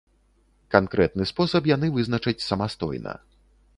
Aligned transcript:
Канкрэтны 0.75 1.27
спосаб 1.31 1.69
яны 1.75 1.87
вызначаць 1.99 2.37
самастойна. 2.49 3.13